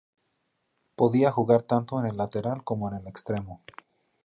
Podía 0.95 1.29
jugar 1.31 1.61
tanto 1.61 1.99
en 1.99 2.07
el 2.07 2.17
lateral 2.17 2.63
como 2.63 2.89
en 2.89 2.95
el 2.95 3.07
extremo. 3.07 3.61